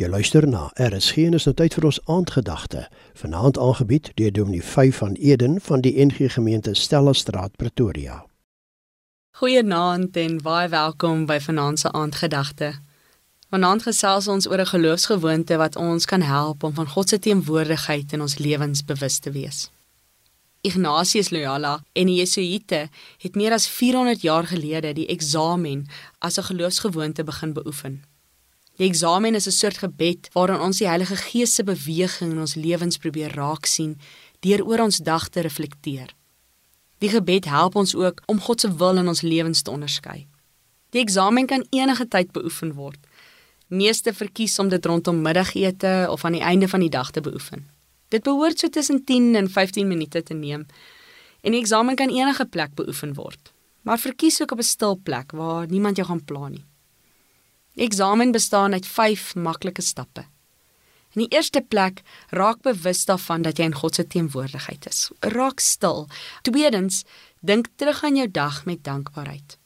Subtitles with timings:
[0.00, 2.86] Jy luister na RSG en is nou tyd vir ons aandgedagte.
[3.20, 8.22] Vanaand aangebied deur Dominee 5 van Eden van die NG Gemeente Stella Straat Pretoria.
[9.36, 12.72] Goeienaand en baie welkom by vanaand se aandgedagte.
[13.52, 18.12] Vanaand gesels ons oor 'n geloofsgewoonte wat ons kan help om van God se teenwoordigheid
[18.12, 19.70] in ons lewens bewus te wees.
[20.60, 22.88] Ignatius Loyola en die Jesuïte
[23.18, 25.88] het meer as 400 jaar gelede die eksamen
[26.18, 28.08] as 'n geloofsgewoonte begin beoefen.
[28.80, 32.54] Die eksamen is 'n soort gebed waarin ons die Heilige Gees se beweging in ons
[32.54, 33.98] lewens probeer raak sien
[34.40, 36.14] deur oor ons dag te reflekteer.
[36.98, 40.26] Die gebed help ons ook om God se wil in ons lewens te onderskei.
[40.90, 42.98] Die eksamen kan enige tyd beoefen word.
[43.68, 47.68] Meeste verkies om dit rondom middagete of aan die einde van die dag te beoefen.
[48.08, 50.66] Dit behoort so tussen 10 en 15 minute te neem.
[51.40, 53.52] En die eksamen kan enige plek beoefen word.
[53.82, 56.69] Maar verkies ook op 'n stil plek waar niemand jou gaan pla nie.
[57.80, 60.26] Die eksamen bestaan uit 5 maklike stappe.
[61.16, 65.08] In die eerste plek, raak bewus daarvan dat jy in God se teenwoordigheid is.
[65.24, 66.04] Raak stil.
[66.44, 67.06] Tweedens,
[67.40, 69.56] dink terug aan jou dag met dankbaarheid.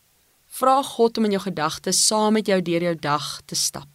[0.46, 3.90] Vra God om in jou gedagtes saam met jou deur jou dag te stap.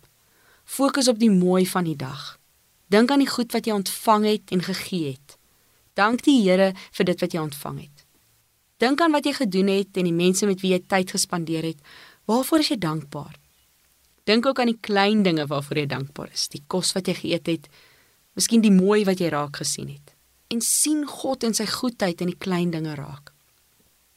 [0.65, 2.35] Fokus op die mooi van die dag.
[2.91, 5.37] Dink aan die goed wat jy ontvang het en gegee het.
[5.95, 8.07] Dank die Here vir dit wat jy ontvang het.
[8.83, 11.79] Dink aan wat jy gedoen het en die mense met wie jy tyd gespandeer het.
[12.27, 13.39] Waarvoor is jy dankbaar?
[14.29, 17.49] Dink ook aan die klein dinge waarvoor jy dankbaar is, die kos wat jy geëet
[17.49, 17.69] het,
[18.37, 20.13] miskien die mooi wat jy raak gesien het.
[20.53, 23.31] En sien God en sy goedheid in die klein dinge raak.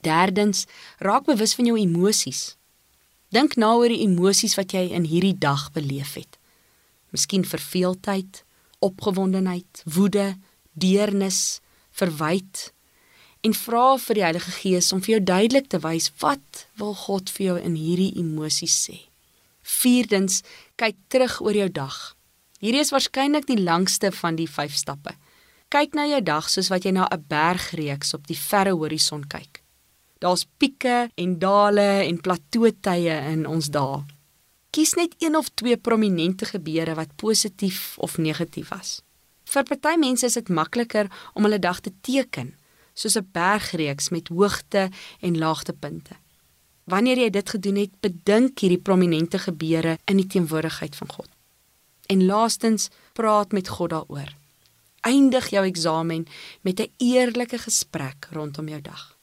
[0.04, 0.66] Derdens,
[1.00, 2.56] raak bewus van jou emosies.
[3.32, 6.36] Dink na oor die emosies wat jy in hierdie dag beleef het.
[7.14, 8.42] Miskien verveeldheid,
[8.84, 10.34] opgewondenheid, woede,
[10.72, 12.72] deernis, verwyd
[13.42, 17.32] en vra vir die Heilige Gees om vir jou duidelik te wys wat wil God
[17.32, 19.00] vir jou in hierdie emosies sê.
[19.62, 20.42] Vierdens,
[20.76, 21.96] kyk terug oor jou dag.
[22.62, 25.16] Hierdie is waarskynlik die langste van die 5 stappe.
[25.72, 29.62] Kyk na jou dag soos wat jy na 'n bergreeks op die verre horison kyk.
[30.20, 34.04] Daar's pieke en dale en plateautye in ons dae.
[34.70, 39.02] Kies net een of twee prominente gebeure wat positief of negatief was.
[39.44, 42.54] Vir party mense is dit makliker om hulle dag te teken,
[42.94, 44.90] soos 'n bergreeks met hoogte
[45.20, 46.14] en laagtepunte.
[46.84, 51.28] Wanneer jy dit gedoen het, bedink hierdie prominente gebeure in die teenwoordigheid van God.
[52.06, 54.34] En laastens, praat met God daaroor.
[55.00, 56.26] Eindig jou eksamen
[56.60, 59.18] met 'n eerlike gesprek rondom jou dag.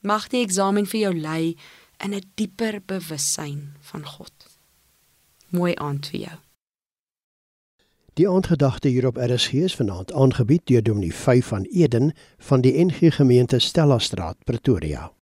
[0.00, 1.56] Mag die eksamen vir jou lei
[2.04, 4.32] in 'n dieper bewussyn van God.
[5.48, 6.38] Mooi aand vir jou.
[8.14, 12.84] Die aandgedagte hier op RSG is vanaand aangebied deur Dominee 5 van Eden van die
[12.84, 15.14] NG Gemeente Stella Straat, Pretoria.